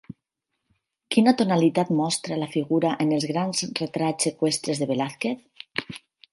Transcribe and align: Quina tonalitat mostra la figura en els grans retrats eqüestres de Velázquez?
Quina 1.15 1.33
tonalitat 1.41 1.91
mostra 1.99 2.39
la 2.45 2.49
figura 2.55 2.95
en 3.05 3.13
els 3.19 3.29
grans 3.35 3.63
retrats 3.83 4.33
eqüestres 4.33 4.85
de 4.85 4.93
Velázquez? 4.93 5.97